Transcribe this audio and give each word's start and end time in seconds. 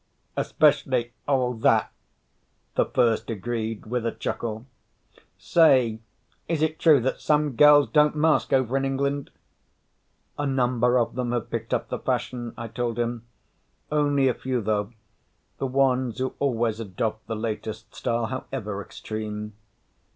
"Especially 0.35 1.13
all 1.27 1.53
that," 1.53 1.91
the 2.73 2.85
first 2.87 3.29
agreed 3.29 3.85
with 3.85 4.03
a 4.03 4.11
chuckle. 4.11 4.65
"Say, 5.37 5.99
is 6.47 6.63
it 6.63 6.79
true 6.79 6.99
that 7.01 7.21
some 7.21 7.51
girls 7.55 7.87
don't 7.87 8.15
mask 8.15 8.51
over 8.51 8.75
in 8.75 8.83
England?" 8.83 9.29
"A 10.39 10.47
number 10.47 10.97
of 10.97 11.13
them 11.13 11.31
have 11.33 11.51
picked 11.51 11.71
up 11.71 11.89
the 11.89 11.99
fashion," 11.99 12.55
I 12.57 12.67
told 12.67 12.97
him. 12.97 13.27
"Only 13.91 14.27
a 14.27 14.33
few, 14.33 14.59
though 14.59 14.91
the 15.59 15.67
ones 15.67 16.17
who 16.17 16.33
always 16.39 16.79
adopt 16.79 17.27
the 17.27 17.35
latest 17.35 17.93
style, 17.93 18.25
however 18.25 18.81
extreme." 18.81 19.53